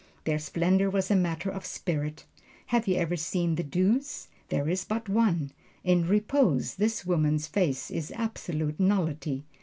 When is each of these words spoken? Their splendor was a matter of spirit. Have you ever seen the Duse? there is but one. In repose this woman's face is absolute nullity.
Their 0.23 0.39
splendor 0.39 0.89
was 0.89 1.11
a 1.11 1.15
matter 1.15 1.51
of 1.51 1.63
spirit. 1.63 2.25
Have 2.65 2.87
you 2.87 2.95
ever 2.95 3.15
seen 3.15 3.53
the 3.53 3.61
Duse? 3.63 4.29
there 4.49 4.67
is 4.67 4.83
but 4.83 5.07
one. 5.07 5.51
In 5.83 6.07
repose 6.07 6.77
this 6.77 7.05
woman's 7.05 7.45
face 7.45 7.91
is 7.91 8.11
absolute 8.15 8.79
nullity. 8.79 9.45